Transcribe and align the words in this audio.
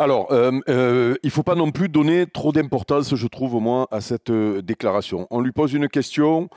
Alors, 0.00 0.32
euh, 0.32 0.52
euh, 0.68 1.16
il 1.24 1.26
ne 1.26 1.30
faut 1.32 1.42
pas 1.42 1.56
non 1.56 1.72
plus 1.72 1.88
donner 1.88 2.26
trop 2.26 2.52
d'importance, 2.52 3.14
je 3.16 3.26
trouve, 3.26 3.56
au 3.56 3.60
moins, 3.60 3.88
à 3.90 4.00
cette 4.00 4.30
euh, 4.30 4.62
déclaration. 4.62 5.26
On 5.30 5.40
lui 5.40 5.50
pose 5.50 5.72
une 5.72 5.88
question, 5.88 6.48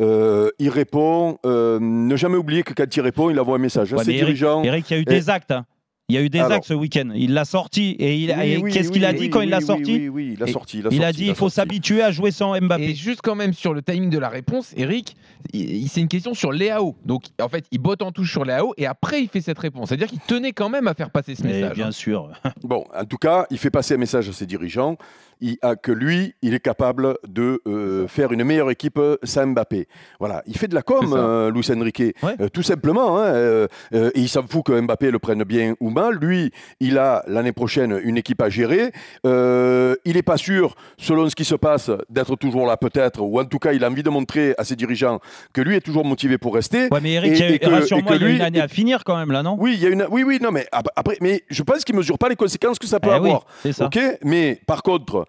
il 0.00 0.68
répond. 0.68 1.38
ne 1.44 2.16
jamais 2.16 2.36
oublier 2.36 2.62
que 2.62 2.74
quand 2.74 2.94
il 2.94 3.00
répond, 3.00 3.30
il 3.30 3.40
envoie 3.40 3.56
un 3.56 3.60
message 3.60 3.94
à 3.94 3.98
ses 3.98 4.10
Eric, 4.10 4.24
dirigeants. 4.24 4.62
Eric, 4.64 4.90
il 4.90 4.92
y 4.92 4.96
a 4.96 4.98
eu 5.00 5.02
Et- 5.02 5.04
des 5.06 5.30
actes. 5.30 5.50
hein. 5.50 5.64
Il 6.10 6.14
y 6.14 6.18
a 6.18 6.22
eu 6.22 6.28
des 6.28 6.40
Alors- 6.40 6.52
actes 6.52 6.64
ce 6.66 6.74
week-end. 6.74 7.10
Il 7.14 7.34
l'a 7.34 7.44
sorti 7.44 7.90
et, 8.00 8.16
il, 8.16 8.34
Oui, 8.36 8.44
et 8.52 8.56
oui, 8.58 8.72
qu'est-ce 8.72 8.88
oui, 8.88 8.94
qu'il 8.94 9.04
a 9.04 9.10
oui, 9.12 9.16
dit 9.18 9.30
quand 9.30 9.38
oui, 9.38 9.44
il 9.46 9.50
l'a 9.50 9.60
sorti 9.60 9.92
Oui, 9.94 10.08
oui, 10.08 10.34
il 10.36 10.42
a 10.42 10.46
sorti. 10.48 10.78
Il 10.80 10.86
a, 10.86 10.90
Il 10.90 11.02
a 11.02 11.06
sorti, 11.06 11.16
dit 11.18 11.26
il 11.28 11.34
faut 11.34 11.48
sorti. 11.48 11.54
s'habituer 11.56 12.02
à 12.02 12.10
jouer 12.10 12.32
sans 12.32 12.58
Mbappé. 12.60 12.82
Et 12.90 12.94
juste 12.94 13.20
quand 13.22 13.36
même 13.36 13.52
sur 13.52 13.72
le 13.74 13.80
timing 13.82 14.10
de 14.10 14.18
la 14.18 14.28
réponse, 14.28 14.72
Eric, 14.76 15.16
c'est 15.54 16.00
une 16.00 16.08
question 16.08 16.34
sur 16.34 16.50
Léao. 16.52 16.96
Donc 17.04 17.22
en 17.40 17.48
fait, 17.48 17.64
il 17.70 17.78
botte 17.78 18.02
en 18.02 18.10
touche 18.12 18.32
sur 18.32 18.44
Léao 18.44 18.74
et 18.76 18.86
après 18.86 19.22
il 19.22 19.28
fait 19.28 19.40
cette 19.40 19.58
réponse. 19.58 19.88
C'est-à-dire 19.88 20.08
qu'il 20.08 20.18
tenait 20.20 20.52
quand 20.52 20.68
même 20.68 20.88
à 20.88 20.94
faire 20.94 21.10
passer 21.10 21.34
ce 21.36 21.42
Mais 21.44 21.60
message. 21.60 21.76
bien 21.76 21.86
hein. 21.88 21.92
sûr. 21.92 22.28
Bon, 22.64 22.84
en 22.94 23.04
tout 23.04 23.16
cas, 23.16 23.46
il 23.50 23.58
fait 23.58 23.70
passer 23.70 23.94
un 23.94 23.98
message 23.98 24.28
à 24.28 24.32
ses 24.32 24.46
dirigeants 24.46 24.96
il, 25.42 25.56
a, 25.62 25.74
que 25.74 25.90
lui, 25.90 26.34
il 26.42 26.52
est 26.52 26.60
capable 26.60 27.16
de 27.26 27.62
euh, 27.66 28.06
faire 28.08 28.30
une 28.32 28.44
meilleure 28.44 28.70
équipe 28.70 29.00
sans 29.22 29.46
Mbappé. 29.46 29.88
Voilà, 30.18 30.42
il 30.46 30.56
fait 30.58 30.68
de 30.68 30.74
la 30.74 30.82
com, 30.82 31.14
euh, 31.16 31.50
Luis 31.50 31.66
Enrique, 31.74 32.00
Ouais. 32.22 32.34
Euh, 32.40 32.48
tout 32.50 32.62
simplement. 32.62 33.18
hein, 33.18 33.22
euh, 33.24 33.66
euh, 33.94 34.10
et 34.14 34.20
il 34.20 34.28
s'en 34.28 34.46
fout 34.46 34.62
que 34.66 34.78
Mbappé 34.78 35.10
le 35.10 35.18
prenne 35.18 35.42
bien 35.44 35.74
ou 35.80 35.88
mal. 35.88 35.99
Lui, 36.10 36.50
il 36.80 36.96
a 36.96 37.22
l'année 37.26 37.52
prochaine 37.52 38.00
une 38.02 38.16
équipe 38.16 38.40
à 38.40 38.48
gérer. 38.48 38.92
Euh, 39.26 39.94
il 40.06 40.14
n'est 40.14 40.22
pas 40.22 40.38
sûr, 40.38 40.74
selon 40.96 41.28
ce 41.28 41.34
qui 41.36 41.44
se 41.44 41.54
passe, 41.54 41.90
d'être 42.08 42.36
toujours 42.36 42.66
là 42.66 42.78
peut-être, 42.78 43.20
ou 43.20 43.38
en 43.38 43.44
tout 43.44 43.58
cas, 43.58 43.72
il 43.74 43.84
a 43.84 43.88
envie 43.90 44.02
de 44.02 44.08
montrer 44.08 44.54
à 44.56 44.64
ses 44.64 44.76
dirigeants 44.76 45.20
que 45.52 45.60
lui 45.60 45.76
est 45.76 45.80
toujours 45.82 46.06
motivé 46.06 46.38
pour 46.38 46.54
rester. 46.54 46.88
Ouais, 46.90 47.00
mais 47.02 47.12
Eric, 47.12 47.38
Et- 47.38 47.62
et 47.62 47.66
rassure-moi, 47.66 48.16
il 48.16 48.22
y 48.22 48.24
a 48.24 48.28
lui- 48.28 48.36
une 48.36 48.40
année 48.42 48.60
à 48.60 48.68
finir 48.68 49.04
quand 49.04 49.16
même 49.18 49.32
là, 49.32 49.42
non? 49.42 49.56
Oui, 49.58 49.74
il 49.74 49.82
y 49.82 49.86
a 49.86 49.90
une. 49.90 50.06
Oui, 50.10 50.22
oui, 50.22 50.38
non, 50.40 50.50
mais 50.52 50.66
ap- 50.72 50.88
après, 50.96 51.18
mais 51.20 51.42
je 51.50 51.62
pense 51.62 51.84
qu'il 51.84 51.94
mesure 51.96 52.16
pas 52.16 52.28
les 52.30 52.36
conséquences 52.36 52.78
que 52.78 52.86
ça 52.86 52.98
peut 53.00 53.10
Eh 53.12 53.16
avoir. 53.16 53.44
c'est 53.62 53.72
ça. 53.72 53.86
Ok, 53.86 53.98
mais 54.24 54.60
par 54.66 54.82
contre, 54.82 55.26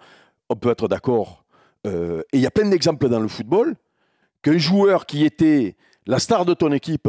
on 0.49 0.55
peut 0.55 0.69
être 0.69 0.87
d'accord. 0.87 1.43
euh, 1.87 2.21
et 2.31 2.37
il 2.37 2.41
y 2.41 2.45
a 2.45 2.51
plein 2.51 2.69
d'exemples 2.69 3.09
dans 3.09 3.19
le 3.19 3.27
football 3.27 3.73
qu'un 4.43 4.59
joueur 4.59 5.07
qui 5.07 5.25
était 5.25 5.75
la 6.05 6.19
star 6.19 6.45
de 6.45 6.53
ton 6.53 6.71
équipe 6.71 7.07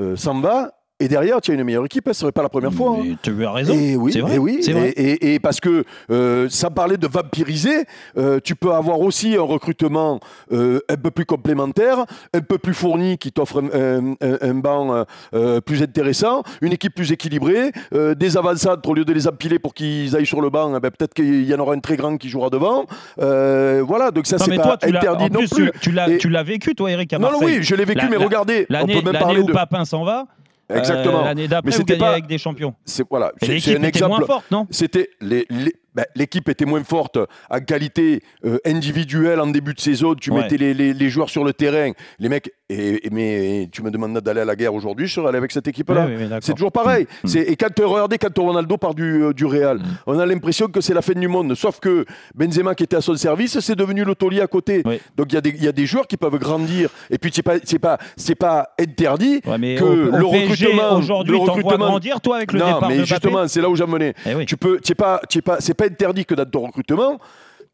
euh, 0.00 0.16
s'en 0.16 0.40
va. 0.40 0.72
Et 1.02 1.08
derrière, 1.08 1.40
tu 1.40 1.50
as 1.50 1.54
une 1.54 1.64
meilleure 1.64 1.84
équipe, 1.84 2.04
ce 2.06 2.10
ne 2.10 2.14
serait 2.14 2.32
pas 2.32 2.42
la 2.42 2.48
première 2.48 2.72
fois. 2.72 2.96
hein. 3.00 3.16
Tu 3.22 3.44
as 3.44 3.50
raison. 3.52 3.74
Et 3.74 3.96
oui, 3.96 4.12
c'est 4.12 4.20
vrai. 4.20 4.34
et 4.36 4.38
oui, 4.38 4.58
c'est 4.62 4.72
vrai. 4.72 4.92
Et, 4.96 5.38
parce 5.40 5.60
que 5.60 5.84
euh, 6.10 6.46
sans 6.48 6.70
parler 6.70 6.96
de 6.96 7.06
vampiriser, 7.06 7.84
euh, 8.16 8.38
tu 8.42 8.54
peux 8.54 8.72
avoir 8.72 9.00
aussi 9.00 9.36
un 9.36 9.42
recrutement 9.42 10.20
euh, 10.52 10.80
un 10.88 10.96
peu 10.96 11.10
plus 11.10 11.24
complémentaire, 11.24 12.04
un 12.34 12.40
peu 12.40 12.58
plus 12.58 12.74
fourni, 12.74 13.18
qui 13.18 13.32
t'offre 13.32 13.62
un, 13.74 14.12
un- 14.20 14.38
un 14.40 14.54
banc 14.54 15.04
euh, 15.34 15.60
plus 15.60 15.82
intéressant, 15.82 16.42
une 16.60 16.72
équipe 16.72 16.94
plus 16.94 17.12
équilibrée, 17.12 17.72
des 18.16 18.36
avançades 18.36 18.80
au 18.86 18.94
lieu 18.94 19.04
de 19.04 19.12
les 19.12 19.26
empiler 19.28 19.58
pour 19.58 19.74
qu'ils 19.74 20.14
aillent 20.16 20.26
sur 20.26 20.40
le 20.40 20.50
banc, 20.50 20.72
eh 20.76 20.80
ben, 20.80 20.90
peut-être 20.90 21.14
qu'il 21.14 21.44
y 21.44 21.54
en 21.54 21.58
aura 21.58 21.74
un 21.74 21.80
très 21.80 21.96
grand 21.96 22.16
qui 22.16 22.28
jouera 22.28 22.48
devant. 22.50 22.86
Voilà, 23.18 24.10
donc 24.10 24.26
ça 24.26 24.38
c'est 24.38 24.50
mais 24.50 24.56
pas 24.56 24.62
toi, 24.62 24.76
tu 24.76 24.90
l'as, 24.92 24.98
interdit 25.00 25.30
non 25.30 25.40
plus, 25.40 25.70
tu, 25.72 25.78
tu 25.80 25.90
l'as, 25.92 26.08
Et- 26.08 26.18
tu 26.18 26.28
l'as 26.28 26.42
vécu, 26.42 26.74
toi, 26.74 26.90
Eric, 26.90 27.12
à 27.12 27.18
Non, 27.18 27.30
non, 27.32 27.38
oui, 27.42 27.58
je 27.62 27.74
l'ai 27.74 27.84
vécu, 27.84 28.02
La- 28.04 28.08
mais 28.10 28.18
la- 28.18 28.24
regardez, 28.24 28.66
on 28.70 28.86
peut 28.86 29.10
même 29.12 29.12
parler 29.20 29.40
où 29.40 29.46
de. 29.46 29.52
Papin 29.52 29.84
s'en 29.84 30.04
va, 30.04 30.26
euh, 30.72 30.78
Exactement. 30.78 31.22
l'année 31.22 31.48
d'après, 31.48 31.70
Mais 31.70 31.72
vous 31.76 31.78
c'était 31.78 31.92
gagnez 31.94 32.00
pas- 32.00 32.12
avec 32.12 32.26
des 32.26 32.38
champions. 32.38 32.74
C'est 32.84 33.04
voilà, 33.08 33.32
c'est- 33.40 33.76
un 33.76 33.82
exemple. 33.82 34.16
moins 34.18 34.26
forte, 34.26 34.50
non? 34.50 34.66
C'était 34.70 35.10
les, 35.20 35.46
les- 35.50 35.74
ben, 35.94 36.04
l'équipe 36.14 36.48
était 36.48 36.64
moins 36.64 36.82
forte 36.84 37.18
en 37.50 37.60
qualité 37.60 38.20
euh, 38.44 38.58
individuelle 38.64 39.40
en 39.40 39.46
début 39.46 39.74
de 39.74 39.80
saison. 39.80 40.14
Tu 40.14 40.30
Ouais. 40.30 40.42
mettais 40.42 40.56
les, 40.56 40.74
les- 40.74 40.94
les 40.94 41.08
joueurs 41.10 41.28
sur 41.30 41.44
le 41.44 41.52
terrain, 41.52 41.92
les 42.18 42.28
mecs. 42.28 42.50
Et, 42.70 43.06
et- 43.06 43.10
mais 43.10 43.68
tu 43.70 43.82
me 43.82 43.90
demandes 43.90 44.18
d'aller 44.20 44.40
à 44.40 44.44
la 44.46 44.56
guerre 44.56 44.72
aujourd'hui, 44.72 45.06
je 45.06 45.14
serais 45.14 45.28
allé 45.28 45.36
avec 45.38 45.52
cette 45.52 45.68
équipe-là. 45.68 46.06
Oui, 46.08 46.14
oui. 46.18 46.28
C'est 46.40 46.54
toujours 46.54 46.72
pareil. 46.72 47.06
Mm. 47.22 47.26
C'est- 47.28 47.40
Et 47.52 47.56
quand 47.56 47.68
regardez 47.84 48.16
quand 48.18 48.36
Ronaldo 48.38 48.78
part 48.78 48.94
du, 48.94 49.24
euh, 49.24 49.32
du 49.34 49.44
Real, 49.44 49.78
Mm. 49.78 49.82
on 50.06 50.18
a 50.18 50.24
l'impression 50.24 50.68
que 50.68 50.80
c'est 50.80 50.94
la 50.94 51.02
fin 51.02 51.12
du 51.12 51.28
monde. 51.28 51.54
Sauf 51.54 51.80
que 51.80 52.06
Benzema 52.34 52.74
qui 52.74 52.84
était 52.84 52.96
à 52.96 53.00
son 53.02 53.14
service, 53.16 53.60
c'est 53.60 53.76
devenu 53.76 54.04
le 54.04 54.14
taulier 54.14 54.40
à 54.40 54.46
côté. 54.46 54.82
Oui. 54.86 55.00
Donc 55.16 55.26
il 55.32 55.34
y, 55.34 55.38
a 55.38 55.40
des- 55.42 55.50
il 55.50 55.62
y 55.64 55.68
a 55.68 55.72
des 55.72 55.84
joueurs 55.86 56.06
qui 56.06 56.16
peuvent 56.16 56.38
grandir. 56.38 56.88
Et 57.10 57.18
puis 57.18 57.30
c'est 57.34 57.42
pas 57.42 57.56
c'est 57.64 57.78
pas 57.78 57.98
c'est 58.16 58.34
pas 58.34 58.68
interdit 58.80 59.40
Ouais, 59.46 59.58
mais 59.58 59.74
que 59.74 59.84
au, 59.84 59.88
au 59.88 60.16
le 60.16 60.30
PSG, 60.30 60.66
recrutement 60.66 60.96
aujourd'hui, 60.96 61.32
le 61.36 61.38
recrutement- 61.42 61.76
grandir, 61.88 62.20
toi, 62.22 62.36
avec 62.36 62.52
le 62.52 62.58
non, 62.60 62.66
départ 62.74 62.88
mais 62.88 62.98
de 62.98 63.04
justement, 63.04 63.46
c'est 63.48 63.60
là 63.60 63.68
où 63.68 63.76
j'en 63.76 63.86
venais. 63.86 64.14
Eh. 64.24 64.46
Tu 64.46 64.56
peux, 64.56 64.78
c'est 64.82 64.94
pas, 64.94 65.20
c'est 65.28 65.42
pas, 65.42 65.56
c'est 65.60 65.74
pas 65.74 65.81
interdit 65.82 66.24
que 66.24 66.34
dans 66.34 66.48
ton 66.48 66.66
recrutement, 66.66 67.18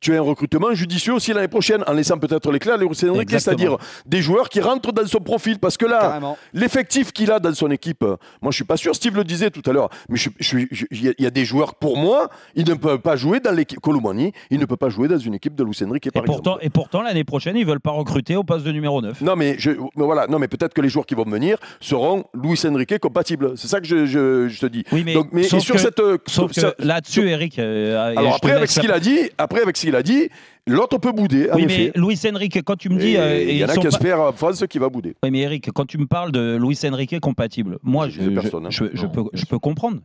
tu 0.00 0.14
as 0.14 0.19
un 0.19 0.22
recrutement 0.22 0.72
judicieux 0.75 1.12
aussi 1.14 1.32
l'année 1.32 1.48
prochaine, 1.48 1.82
en 1.86 1.92
laissant 1.92 2.19
peut-être 2.19 2.53
l'éclat 2.53 2.75
à 2.75 2.76
Luis 2.76 2.88
Enrique, 3.09 3.31
c'est-à-dire 3.31 3.76
des 4.06 4.22
joueurs 4.22 4.48
qui 4.48 4.60
rentrent 4.60 4.92
dans 4.92 5.06
son 5.06 5.19
profil, 5.19 5.59
parce 5.59 5.76
que 5.76 5.86
là, 5.86 6.20
l'effectif 6.53 7.12
qu'il 7.12 7.31
a 7.32 7.41
dans 7.41 7.54
son 7.54 7.70
équipe, 7.70 8.03
euh, 8.03 8.16
moi 8.41 8.50
je 8.53 8.56
suis 8.56 8.64
pas 8.64 8.76
sûr. 8.76 8.94
Steve 8.94 9.16
le 9.16 9.25
disait 9.25 9.50
tout 9.50 9.62
à 9.69 9.72
l'heure, 9.72 9.88
mais 10.08 10.19
il 10.19 11.14
y, 11.19 11.26
a- 11.26 11.31
des 11.31 11.44
joueurs 11.44 11.75
pour 11.75 11.97
moi, 11.97 12.28
ils 12.54 12.66
ne 12.69 12.75
peuvent 12.75 13.00
pas 13.00 13.16
jouer 13.16 13.41
dans 13.41 13.50
l'équipe. 13.53 13.81
Colomani, 13.81 14.32
il 14.50 14.58
ne 14.58 14.64
peut 14.64 14.76
pas 14.76 14.88
jouer 14.88 15.08
dans 15.08 15.19
une 15.19 15.34
équipe 15.34 15.54
de 15.54 15.62
Luis 15.64 15.76
Enrique, 15.84 16.06
Et 16.06 16.10
pourtant, 16.10 16.32
exemple. 16.54 16.58
et 16.66 16.70
pourtant, 16.70 17.03
l'année 17.03 17.25
prochaine, 17.25 17.56
ils 17.56 17.66
veulent 17.66 17.81
pas 17.81 17.91
recruter 17.91 18.34
au 18.37 18.44
poste 18.44 18.64
de 18.64 18.72
numéro 18.72 19.00
9. 19.03 19.20
Non 19.20 19.37
mais, 19.37 19.56
je, 19.58 19.70
mais 19.72 20.04
voilà, 20.04 20.26
non 20.26 20.38
mais 20.38 20.48
peut-être 20.48 20.75
que 20.75 20.81
les 20.81 20.88
joueurs 20.88 21.06
qui 21.06 21.14
vont 21.14 21.25
venir 21.25 21.58
seront 21.81 22.25
Luis 22.34 22.60
Enrique 22.66 22.98
compatibles. 22.98 23.53
C'est 23.56 23.69
ça 23.69 23.81
que 23.81 23.87
je, 23.87 24.06
je- 24.06 24.48
je 24.48 24.60
te 24.60 24.66
dis. 24.66 24.84
Oui, 24.92 25.03
mais, 25.04 25.14
Donc, 25.14 25.28
mais 25.32 25.42
et 25.42 25.48
sauf 25.48 25.62
sur 25.62 25.75
que, 25.75 25.81
cette, 25.81 26.00
euh, 26.00 26.19
sauf 26.26 26.53
que 26.53 26.75
là-dessus, 26.78 27.28
Eric. 27.28 27.58
euh, 27.58 28.12
Alors 28.16 28.37
après 28.37 28.53
avec 28.53 28.70
ce 28.70 28.81
qu'il 28.81 28.92
a 28.92 29.00
dit, 29.00 29.19
après 29.38 29.60
avec 29.62 29.76
ce 29.76 29.88
qu'il 29.88 29.97
a 29.97 30.03
dit, 30.03 30.28
l'autre 30.66 30.99
peut 30.99 31.12
bouder. 31.12 31.49
Oui, 31.54 31.66
mais. 31.66 31.93
Luis 31.94 32.21
Enrique, 32.31 32.62
quand 32.62 32.76
tu 32.76 32.91
me 32.91 32.99
dis. 32.99 33.16
Euh, 33.16 33.43
il 33.43 33.56
y 33.56 33.65
en 33.65 33.69
a 33.69 33.76
qui 33.76 33.87
espèrent 33.87 34.21
en 34.21 34.32
France 34.32 34.62
qui 34.69 34.78
va 34.78 34.88
bouder. 34.88 35.15
Oui, 35.22 35.31
mais 35.31 35.41
Eric, 35.41 35.71
quand 35.72 35.87
tu 35.87 35.99
me 35.99 36.06
parles 36.06 36.32
de 36.32 36.59
Luis 36.60 36.78
Enrique 36.84 37.19
compatible, 37.21 37.78
moi, 37.82 38.09
Je 38.09 38.22
hein. 38.22 39.12
peux, 39.49 39.59
comprendre. 39.59 40.00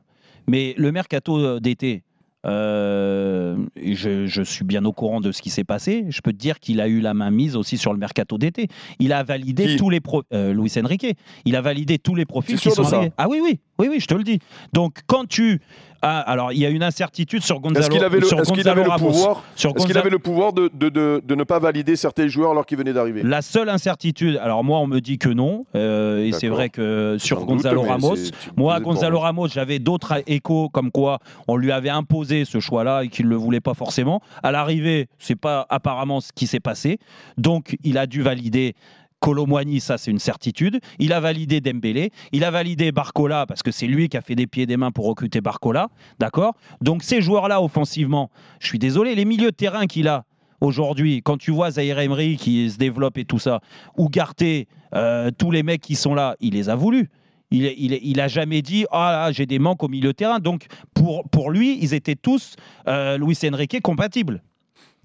Mais 0.47 0.73
le 0.77 0.91
mercato 0.91 1.59
d'été, 1.59 2.03
euh, 2.45 3.55
je, 3.81 4.25
je 4.25 4.41
suis 4.41 4.65
bien 4.65 4.83
au 4.83 4.91
courant 4.91 5.21
de 5.21 5.31
ce 5.31 5.41
qui 5.41 5.49
s'est 5.49 5.63
passé. 5.63 6.05
Je 6.09 6.21
peux 6.21 6.33
te 6.33 6.37
dire 6.37 6.59
qu'il 6.59 6.81
a 6.81 6.87
eu 6.87 6.99
la 6.99 7.13
main 7.13 7.31
mise 7.31 7.55
aussi 7.55 7.77
sur 7.77 7.93
le 7.93 7.99
mercato 7.99 8.37
d'été. 8.37 8.67
Il 8.99 9.13
a 9.13 9.23
validé 9.23 9.67
Qui 9.67 9.75
tous 9.77 9.89
les 9.89 10.01
pro 10.01 10.23
euh, 10.33 10.53
Luis 10.53 10.71
Enrique. 10.77 11.07
Il 11.45 11.55
a 11.55 11.61
validé 11.61 11.99
tous 11.99 12.15
les 12.15 12.25
profils 12.25 12.59
qui 12.59 12.71
sont 12.71 12.93
arrivés. 12.93 13.11
Ah 13.17 13.27
oui, 13.29 13.39
oui, 13.41 13.59
oui, 13.79 13.87
oui, 13.89 13.99
je 13.99 14.07
te 14.07 14.13
le 14.13 14.23
dis. 14.23 14.39
Donc 14.73 14.99
quand 15.07 15.27
tu 15.27 15.61
ah, 16.05 16.19
alors 16.19 16.51
il 16.51 16.59
y 16.59 16.65
a 16.65 16.69
une 16.69 16.83
incertitude 16.83 17.43
sur 17.43 17.61
Gonzalo, 17.61 17.79
Est-ce 17.79 17.89
qu'il 17.89 18.03
avait 18.03 18.19
le, 18.19 18.25
sur 18.25 18.41
qu'il 18.41 18.67
avait 18.67 18.83
pouvoir, 18.83 19.41
Sur 19.55 19.69
est-ce 19.69 19.85
qu'il 19.85 19.95
Gonzalo- 19.95 19.99
avait 19.99 20.09
le 20.09 20.19
pouvoir 20.19 20.51
de, 20.51 20.69
de, 20.73 20.89
de, 20.89 21.21
de 21.25 21.35
ne 21.35 21.45
pas 21.45 21.59
valider 21.59 21.95
certains 21.95 22.27
joueurs 22.27 22.51
alors 22.51 22.65
qu'ils 22.65 22.77
venaient 22.77 22.91
d'arriver? 22.91 23.23
La 23.23 23.41
seule 23.41 23.69
incertitude, 23.69 24.35
alors 24.43 24.65
moi 24.65 24.79
on 24.79 24.87
me 24.87 24.99
dit 24.99 25.17
que 25.17 25.29
non, 25.29 25.65
euh, 25.75 26.25
et 26.25 26.33
c'est 26.33 26.49
vrai 26.49 26.67
que 26.69 27.15
sur 27.19 27.39
J'en 27.39 27.45
Gonzalo 27.45 27.81
doute, 27.83 27.89
Ramos, 27.89 28.15
moi 28.57 28.81
Gonzalo. 28.81 29.19
Ramos, 29.19 29.47
j'avais 29.47 29.79
d'autres 29.79 30.21
échos 30.27 30.67
comme 30.67 30.91
quoi 30.91 31.19
on 31.47 31.55
lui 31.55 31.71
avait 31.71 31.89
imposé 31.89 32.43
ce 32.43 32.59
choix-là 32.59 33.03
et 33.05 33.07
qu'il 33.07 33.25
ne 33.25 33.29
le 33.29 33.37
voulait 33.37 33.61
pas 33.61 33.73
forcément. 33.73 34.21
À 34.43 34.51
l'arrivée, 34.51 35.07
c'est 35.19 35.37
pas 35.39 35.65
apparemment 35.69 36.19
ce 36.19 36.31
qui 36.35 36.47
s'est 36.47 36.59
passé, 36.59 36.99
donc 37.37 37.77
il 37.85 37.97
a 37.97 38.07
dû 38.07 38.21
valider. 38.23 38.75
Colomboigny, 39.23 39.79
ça 39.79 39.97
c'est 39.97 40.11
une 40.11 40.19
certitude. 40.19 40.81
Il 40.99 41.13
a 41.13 41.21
validé 41.21 41.61
Dembélé, 41.61 42.11
il 42.33 42.43
a 42.43 42.51
validé 42.51 42.91
Barcola 42.91 43.45
parce 43.45 43.63
que 43.63 43.71
c'est 43.71 43.87
lui 43.87 44.09
qui 44.09 44.17
a 44.17 44.21
fait 44.21 44.35
des 44.35 44.47
pieds 44.47 44.63
et 44.63 44.65
des 44.65 44.75
mains 44.75 44.91
pour 44.91 45.05
recruter 45.05 45.39
Barcola, 45.39 45.87
d'accord? 46.19 46.55
Donc 46.81 47.03
ces 47.03 47.21
joueurs-là 47.21 47.61
offensivement, 47.61 48.29
je 48.59 48.67
suis 48.67 48.79
désolé, 48.79 49.15
les 49.15 49.23
milieux 49.23 49.51
de 49.51 49.55
terrain 49.55 49.87
qu'il 49.87 50.09
a, 50.09 50.25
aujourd'hui, 50.59 51.21
quand 51.23 51.37
tu 51.37 51.51
vois 51.51 51.71
Zaire 51.71 51.99
Emery 51.99 52.35
qui 52.35 52.69
se 52.69 52.77
développe 52.77 53.17
et 53.17 53.23
tout 53.23 53.39
ça, 53.39 53.61
ou 53.97 54.09
Garté, 54.09 54.67
euh, 54.93 55.31
tous 55.31 55.51
les 55.51 55.63
mecs 55.63 55.81
qui 55.81 55.95
sont 55.95 56.13
là, 56.13 56.35
il 56.41 56.55
les 56.55 56.67
a 56.67 56.75
voulu. 56.75 57.09
Il, 57.49 57.65
il, 57.65 58.19
a 58.19 58.27
jamais 58.27 58.61
dit 58.61 58.85
ah 58.91 59.29
j'ai 59.31 59.45
des 59.45 59.59
manques 59.59 59.83
au 59.83 59.87
milieu 59.87 60.09
de 60.09 60.17
terrain. 60.17 60.39
Donc 60.39 60.65
pour, 60.93 61.29
pour 61.29 61.49
lui, 61.49 61.77
ils 61.81 61.93
étaient 61.93 62.15
tous 62.15 62.55
euh, 62.89 63.17
Luis 63.17 63.37
Enrique 63.45 63.79
compatibles. 63.81 64.41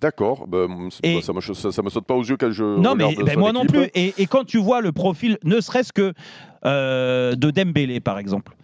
D'accord, 0.00 0.46
ben, 0.46 0.88
Et- 1.02 1.20
ça, 1.22 1.32
me, 1.32 1.40
ça, 1.40 1.72
ça 1.72 1.82
me 1.82 1.90
saute 1.90 2.04
pas 2.04 2.14
aux 2.14 2.22
yeux 2.22 2.36
quand 2.36 2.52
je 2.52 2.62
non 2.62 2.94
mais 2.94 3.16
ben, 3.16 3.36
moi 3.36 3.52
non 3.52 3.64
plus. 3.64 3.90
Et, 3.94 4.14
et 4.16 4.26
quand 4.26 4.44
tu 4.44 4.58
vois 4.58 4.80
le 4.80 4.92
profil, 4.92 5.38
ne 5.42 5.60
serait-ce 5.60 5.92
que 5.92 6.12
euh, 6.64 7.34
de 7.34 7.50
Dembélé 7.50 7.98
par 7.98 8.18
exemple. 8.18 8.54